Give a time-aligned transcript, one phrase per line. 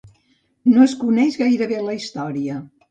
[0.71, 2.61] No es coneix gairebé la història.